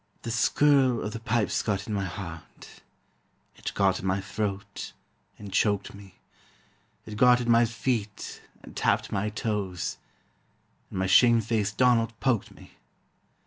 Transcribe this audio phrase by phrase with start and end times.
[0.15, 2.81] But the skirl o' the pipes got in my heart,
[3.55, 4.93] It got in my throat
[5.37, 6.15] and choked me,
[7.05, 9.99] It got in my feet, and tapped my toes,
[10.89, 12.77] And my shame faced Donald poked me.